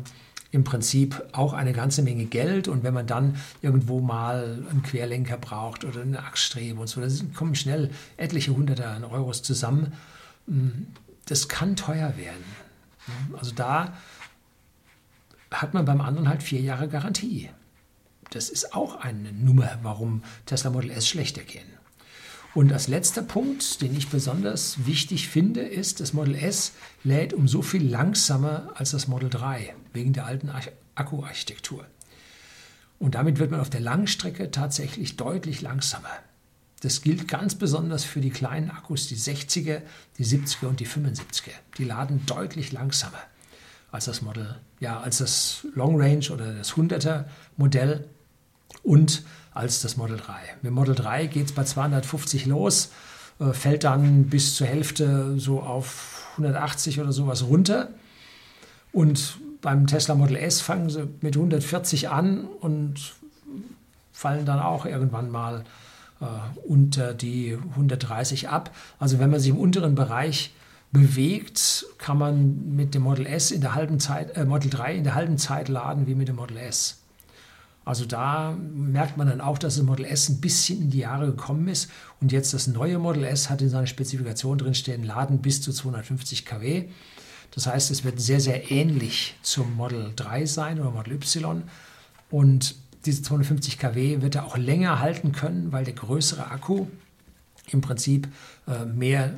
im 0.51 0.63
Prinzip 0.63 1.22
auch 1.31 1.53
eine 1.53 1.74
ganze 1.74 2.01
Menge 2.01 2.25
Geld. 2.25 2.67
Und 2.67 2.84
wenn 2.84 2.93
man 2.93 3.08
dann 3.08 3.38
irgendwo 3.62 4.00
mal 4.00 4.63
einen 4.69 4.84
Querlenker 4.84 5.38
braucht 5.38 5.86
oder 5.86 6.01
eine 6.01 6.19
Achsstrebe 6.19 6.79
und 6.79 6.88
so, 6.88 7.01
dann 7.01 7.34
kommen 7.34 7.55
schnell 7.55 7.91
etliche 8.17 8.55
Hunderte 8.55 8.88
an 8.88 9.03
Euros 9.03 9.43
zusammen. 9.43 9.93
Hm, 10.48 10.88
das 11.25 11.48
kann 11.48 11.75
teuer 11.75 12.17
werden. 12.17 12.43
Also 13.38 13.51
da 13.55 13.93
hat 15.51 15.74
man 15.74 15.86
beim 15.86 16.01
anderen 16.01 16.29
halt 16.29 16.44
vier 16.44 16.62
Jahre 16.62 16.88
Garantie. 16.88 17.50
Das 18.29 18.50
ist 18.50 18.74
auch 18.74 18.98
eine 18.98 19.32
Nummer, 19.32 19.79
warum 19.82 20.24
Tesla 20.46 20.70
Model 20.70 20.91
S 20.91 21.08
schlechter 21.08 21.41
gehen. 21.41 21.68
Und 22.56 22.74
als 22.74 22.88
letzter 22.88 23.22
Punkt, 23.22 23.82
den 23.82 23.96
ich 23.96 24.10
besonders 24.10 24.86
wichtig 24.86 25.27
finde, 25.27 25.62
ist, 25.62 26.00
das 26.00 26.13
Model 26.13 26.36
S 26.36 26.74
lädt 27.03 27.34
um 27.34 27.48
so 27.48 27.62
viel 27.62 27.88
langsamer 27.88 28.72
als 28.75 28.91
das 28.91 29.08
Model 29.08 29.29
3 29.29 29.75
wegen 29.94 30.13
der 30.13 30.25
alten 30.25 30.51
Akkuarchitektur. 30.96 31.86
Und 32.98 33.15
damit 33.15 33.39
wird 33.39 33.51
man 33.51 33.60
auf 33.60 33.70
der 33.70 33.79
Langstrecke 33.79 34.51
tatsächlich 34.51 35.15
deutlich 35.15 35.62
langsamer. 35.62 36.10
Das 36.82 37.01
gilt 37.01 37.27
ganz 37.27 37.56
besonders 37.56 38.03
für 38.03 38.20
die 38.20 38.29
kleinen 38.29 38.72
Akkus, 38.72 39.08
die 39.08 39.18
60er, 39.18 39.82
die 40.18 40.25
70er 40.25 40.68
und 40.68 40.79
die 40.79 40.88
75er. 40.88 41.51
Die 41.77 41.84
laden 41.84 42.25
deutlich 42.25 42.72
langsamer 42.72 43.20
als 43.91 44.05
das 44.05 44.22
Model, 44.22 44.55
ja, 44.79 45.00
als 45.00 45.17
das 45.17 45.65
Long 45.75 46.00
Range 46.00 46.25
oder 46.31 46.53
das 46.53 46.74
100er 46.74 47.25
Modell 47.58 48.05
und 48.84 49.24
als 49.53 49.81
das 49.81 49.98
Model 49.98 50.17
3. 50.17 50.34
Mit 50.62 50.72
Model 50.72 50.96
3 50.96 51.25
geht 51.27 51.48
es 51.48 51.51
bei 51.51 51.63
250 51.63 52.46
los, 52.46 52.91
äh, 53.39 53.51
fällt 53.53 53.84
dann 53.84 54.25
bis 54.25 54.55
zur 54.55 54.67
Hälfte 54.67 55.39
so 55.39 55.62
auf 55.62 56.27
180 56.34 57.00
oder 57.00 57.12
sowas 57.12 57.43
runter. 57.43 57.89
Und 58.91 59.38
beim 59.62 59.88
Tesla 59.88 60.15
Model 60.15 60.38
S 60.38 60.62
fangen 60.62 60.89
sie 60.89 61.08
mit 61.22 61.36
140 61.36 62.10
an 62.10 62.46
und 62.46 63.13
fallen 64.13 64.46
dann 64.46 64.60
auch 64.60 64.86
irgendwann 64.86 65.29
mal 65.29 65.63
äh, 66.22 66.25
unter 66.67 67.13
die 67.13 67.58
130 67.72 68.50
ab. 68.50 68.74
Also 69.00 69.19
wenn 69.19 69.29
man 69.29 69.39
sich 69.39 69.50
im 69.50 69.58
unteren 69.58 69.96
Bereich 69.96 70.51
bewegt, 70.91 71.86
kann 71.98 72.17
man 72.17 72.75
mit 72.75 72.96
dem 72.96 73.03
Model 73.03 73.25
S 73.25 73.51
in 73.51 73.62
der 73.62 73.75
halben 73.75 74.00
Zeit, 74.00 74.36
äh, 74.36 74.46
Model 74.46 74.69
3 74.69 74.96
in 74.96 75.03
der 75.03 75.15
halben 75.15 75.38
Zeit 75.38 75.69
laden 75.69 76.08
wie 76.08 76.15
mit 76.15 76.27
dem 76.27 76.38
Model 76.38 76.58
S. 76.58 76.98
Also 77.86 78.05
da 78.05 78.55
merkt 78.74 79.17
man 79.17 79.27
dann 79.27 79.41
auch, 79.41 79.58
dass 79.58 79.75
das 79.75 79.84
Model 79.84 80.05
S 80.05 80.29
ein 80.29 80.41
bisschen 80.41 80.81
in 80.81 80.89
die 80.91 81.00
Jahre 81.00 81.27
gekommen 81.27 81.67
ist 81.67 81.89
und 82.22 82.31
jetzt 82.31 82.53
das 82.53 82.67
neue 82.67 83.00
Model 83.00 83.24
S 83.24 83.50
hat 83.50 83.62
in 83.62 83.69
seiner 83.69 83.88
Spezifikation 83.88 84.58
drin 84.58 84.75
stehen, 84.75 85.03
Laden 85.03 85.39
bis 85.39 85.62
zu 85.62 85.72
250 85.72 86.46
kW. 86.46 86.86
Das 87.51 87.65
heißt, 87.65 87.89
es 87.89 88.03
wird 88.03 88.19
sehr, 88.19 88.39
sehr 88.39 88.69
ähnlich 88.71 89.36
zum 89.41 89.75
Model 89.75 90.12
3 90.15 90.45
sein 90.45 90.80
oder 90.80 90.91
Model 90.91 91.13
Y 91.13 91.63
und 92.30 92.75
diese 93.06 93.23
250 93.23 93.80
kW 93.80 94.21
wird 94.21 94.36
er 94.36 94.45
auch 94.45 94.58
länger 94.58 94.99
halten 94.99 95.32
können, 95.32 95.71
weil 95.71 95.86
der 95.86 95.93
größere 95.93 96.52
Akku 96.52 96.88
im 97.71 97.82
Prinzip 97.82 98.28
äh, 98.67 98.86
mehr 98.86 99.34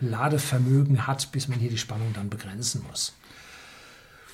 Ladevermögen 0.00 1.06
hat, 1.06 1.32
bis 1.32 1.48
man 1.48 1.58
hier 1.58 1.70
die 1.70 1.78
Spannung 1.78 2.12
dann 2.14 2.30
begrenzen 2.30 2.84
muss. 2.88 3.14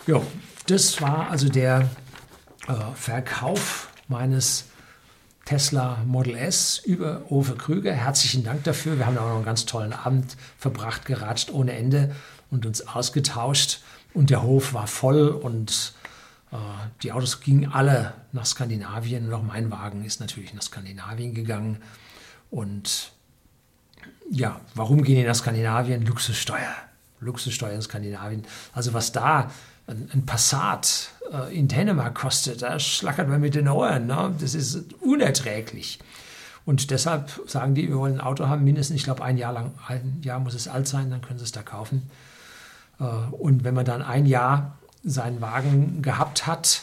Ja, 0.06 0.22
das 0.66 1.00
war 1.02 1.30
also 1.30 1.48
der 1.48 1.90
äh, 2.68 2.74
Verkauf 2.94 3.88
meines 4.08 4.66
Tesla 5.44 6.02
Model 6.04 6.36
S 6.36 6.78
über 6.78 7.22
Ove 7.30 7.54
Krüger. 7.56 7.92
Herzlichen 7.92 8.44
Dank 8.44 8.64
dafür. 8.64 8.98
Wir 8.98 9.06
haben 9.06 9.16
auch 9.18 9.28
noch 9.28 9.36
einen 9.36 9.44
ganz 9.44 9.64
tollen 9.64 9.92
Abend 9.92 10.36
verbracht, 10.58 11.06
geratscht 11.06 11.50
ohne 11.50 11.72
Ende 11.72 12.14
und 12.50 12.66
uns 12.66 12.86
ausgetauscht. 12.86 13.80
Und 14.12 14.30
der 14.30 14.42
Hof 14.42 14.74
war 14.74 14.86
voll 14.86 15.28
und 15.28 15.94
äh, 16.50 16.56
die 17.02 17.12
Autos 17.12 17.40
gingen 17.40 17.72
alle 17.72 18.14
nach 18.32 18.46
Skandinavien. 18.46 19.26
Und 19.26 19.34
auch 19.34 19.42
mein 19.42 19.70
Wagen 19.70 20.04
ist 20.04 20.20
natürlich 20.20 20.54
nach 20.54 20.62
Skandinavien 20.62 21.34
gegangen. 21.34 21.82
Und 22.50 23.12
ja, 24.30 24.60
warum 24.74 25.02
gehen 25.02 25.16
die 25.16 25.24
nach 25.24 25.34
Skandinavien? 25.34 26.04
Luxussteuer. 26.04 26.74
Luxussteuer 27.20 27.72
in 27.72 27.82
Skandinavien. 27.82 28.44
Also 28.72 28.92
was 28.92 29.12
da 29.12 29.50
ein, 29.86 30.10
ein 30.12 30.26
Passat 30.26 31.10
äh, 31.32 31.56
in 31.56 31.68
Dänemark 31.68 32.14
kostet, 32.14 32.62
da 32.62 32.78
schlackert 32.78 33.28
man 33.28 33.40
mit 33.40 33.54
den 33.54 33.68
Ohren. 33.68 34.06
Ne? 34.06 34.34
Das 34.40 34.54
ist 34.54 34.94
unerträglich. 35.00 35.98
Und 36.64 36.90
deshalb 36.90 37.40
sagen 37.46 37.74
die, 37.74 37.88
wir 37.88 37.96
wollen 37.96 38.14
ein 38.14 38.20
Auto 38.20 38.48
haben, 38.48 38.64
mindestens, 38.64 38.96
ich 38.96 39.04
glaube, 39.04 39.22
ein 39.22 39.38
Jahr 39.38 39.52
lang, 39.52 39.72
ein 39.86 40.20
Jahr 40.22 40.40
muss 40.40 40.54
es 40.54 40.66
alt 40.66 40.88
sein, 40.88 41.10
dann 41.10 41.20
können 41.20 41.38
sie 41.38 41.44
es 41.44 41.52
da 41.52 41.62
kaufen. 41.62 42.10
Äh, 42.98 43.04
und 43.04 43.64
wenn 43.64 43.74
man 43.74 43.84
dann 43.84 44.02
ein 44.02 44.26
Jahr 44.26 44.76
seinen 45.04 45.40
Wagen 45.40 46.02
gehabt 46.02 46.46
hat, 46.46 46.82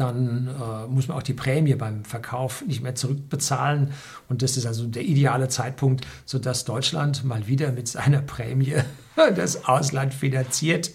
dann 0.00 0.48
äh, 0.48 0.86
muss 0.86 1.08
man 1.08 1.16
auch 1.16 1.22
die 1.22 1.34
Prämie 1.34 1.74
beim 1.74 2.04
Verkauf 2.04 2.64
nicht 2.66 2.82
mehr 2.82 2.94
zurückbezahlen. 2.94 3.92
Und 4.28 4.42
das 4.42 4.56
ist 4.56 4.66
also 4.66 4.86
der 4.86 5.02
ideale 5.02 5.48
Zeitpunkt, 5.48 6.06
sodass 6.24 6.64
Deutschland 6.64 7.24
mal 7.24 7.46
wieder 7.46 7.72
mit 7.72 7.88
seiner 7.88 8.22
Prämie 8.22 8.74
das 9.36 9.66
Ausland 9.66 10.14
finanziert. 10.14 10.90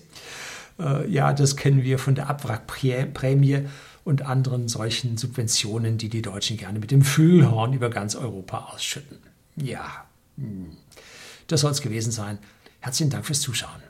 Äh, 0.80 1.10
ja, 1.10 1.34
das 1.34 1.56
kennen 1.56 1.84
wir 1.84 2.00
von 2.00 2.16
der 2.16 2.30
Abwrackprämie 2.30 3.66
und 4.04 4.24
anderen 4.24 4.68
solchen 4.68 5.18
Subventionen, 5.18 5.98
die 5.98 6.10
die 6.10 6.22
Deutschen 6.22 6.58
gerne 6.58 6.80
mit 6.80 6.92
dem 6.92 7.02
Fühlhorn 7.02 7.74
über 7.74 7.90
ganz 7.90 8.16
Europa 8.16 8.70
ausschütten. 8.74 9.18
Ja, 9.56 10.06
hm. 10.38 10.72
das 11.48 11.62
soll 11.62 11.72
es 11.72 11.82
gewesen 11.82 12.12
sein. 12.12 12.40
Herzlichen 12.80 13.12
Dank 13.12 13.26
fürs 13.26 13.40
Zuschauen. 13.42 13.82